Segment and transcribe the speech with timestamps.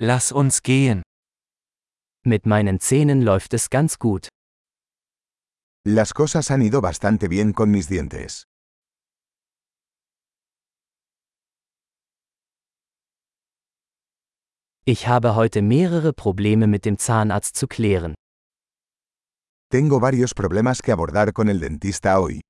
[0.00, 1.02] Lass uns gehen.
[2.24, 4.28] Mit meinen Zähnen läuft es ganz gut.
[5.84, 8.44] Las cosas han ido bastante bien con mis dientes.
[14.84, 18.14] Ich habe heute mehrere Probleme mit dem Zahnarzt zu klären.
[19.68, 22.40] Tengo varios problemas que abordar con el dentista hoy.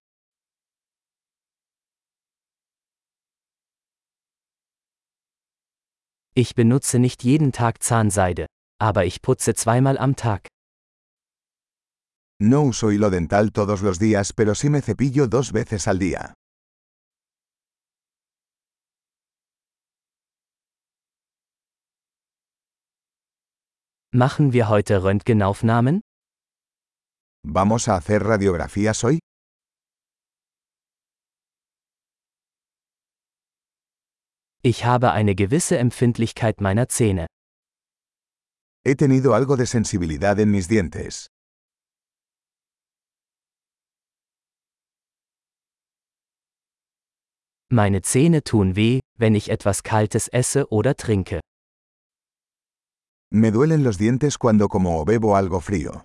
[6.43, 8.47] Ich benutze nicht jeden Tag Zahnseide,
[8.81, 10.47] aber ich putze zweimal am Tag.
[12.41, 16.35] No uso hilo dental todos los días, pero sí me cepillo dos veces al día.
[24.15, 26.03] Machen wir heute Röntgenaufnahmen?
[27.45, 29.19] ¿Vamos a hacer radiografías hoy?
[34.71, 37.27] Ich habe eine gewisse Empfindlichkeit meiner Zähne.
[38.87, 41.29] He tenido algo de sensibilidad en mis dientes.
[47.71, 51.41] Meine Zähne tun weh, wenn ich etwas Kaltes esse oder trinke.
[53.33, 56.05] Me duelen los dientes cuando como o bebo algo frío.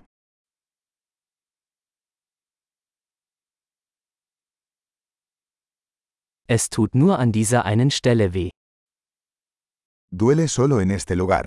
[6.55, 8.51] Es tut nur an dieser einen Stelle weh.
[10.11, 11.45] Duele solo en este lugar.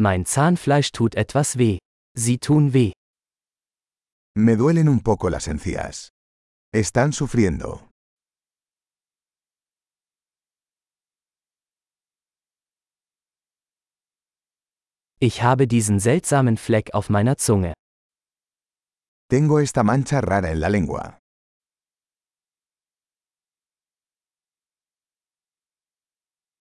[0.00, 1.78] Mein Zahnfleisch tut etwas weh.
[2.18, 2.90] Sie tun weh.
[4.36, 6.08] Me duelen un poco las encías.
[6.74, 7.88] Están sufriendo.
[15.20, 17.74] Ich habe diesen seltsamen Fleck auf meiner Zunge.
[19.32, 21.18] Tengo esta mancha rara en la lengua.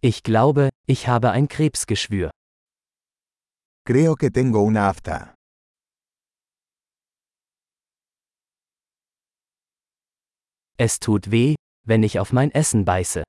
[0.01, 2.31] Ich glaube, ich habe ein Krebsgeschwür.
[3.85, 5.35] Creo que tengo una afta.
[10.79, 13.25] Es tut weh, wenn ich auf mein Essen beiße.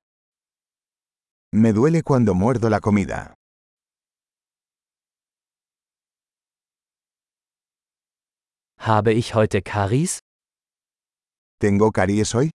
[1.52, 3.34] Me duele cuando muerdo la comida.
[8.84, 10.18] Habe ich heute Karies?
[11.60, 12.50] ¿Tengo caries hoy?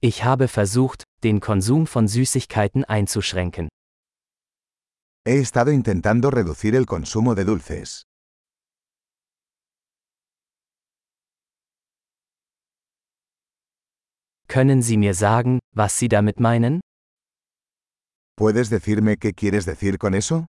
[0.00, 3.68] Ich habe versucht, den Konsum von Süßigkeiten einzuschränken.
[5.26, 8.04] He estado intentando reducir el consumo de dulces.
[14.48, 16.80] Können Sie mir sagen, was Sie damit meinen?
[18.38, 20.46] ¿Puedes decirme qué quieres decir con eso?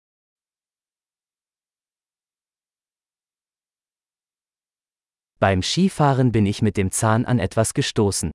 [5.44, 8.32] Beim Skifahren bin ich mit dem Zahn an etwas gestoßen.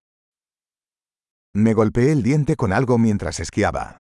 [1.56, 3.96] Me golpeé el diente con algo mientras esquiaba.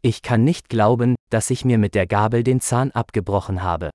[0.00, 3.90] Ich kann nicht glauben, dass ich mir mit der Gabel den Zahn abgebrochen habe.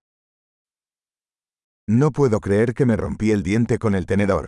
[1.89, 4.47] No puedo creer que me rompí el diente con el tenedor.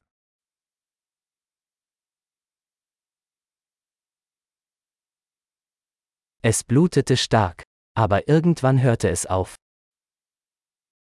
[6.42, 7.64] Es blutete stark,
[7.98, 9.56] aber irgendwann hörte es auf.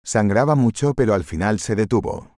[0.06, 2.34] Sangraba mucho pero al final se detuvo.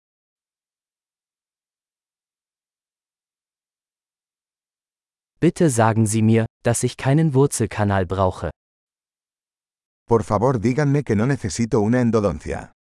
[5.41, 8.51] Bitte sagen Sie mir, dass ich keinen Wurzelkanal brauche.
[10.09, 12.73] Por favor díganme que no necesito una endodoncia.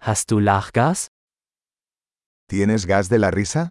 [0.00, 1.08] Hast du Lachgas?
[2.48, 3.68] ¿Tienes gas de la risa?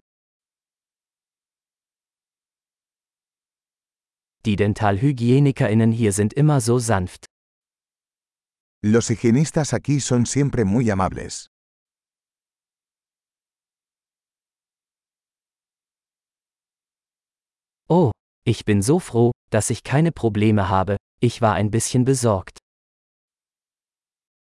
[4.46, 7.26] Die DentalhygienikerInnen hier sind immer so sanft.
[8.84, 11.48] Los higienistas aquí son siempre muy amables.
[17.88, 18.12] Oh,
[18.44, 22.58] ich bin so froh, dass ich keine Probleme habe, ich war ein bisschen besorgt.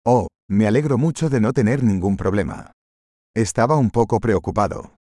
[0.04, 2.72] Oh, me alegro mucho de no tener ningún problema.
[3.36, 4.96] Estaba un poco preocupado.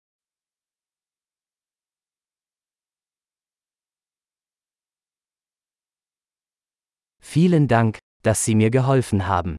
[7.30, 9.58] Vielen Dank, dass Sie mir geholfen haben.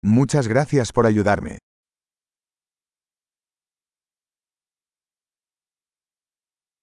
[0.00, 1.58] Muchas gracias por ayudarme.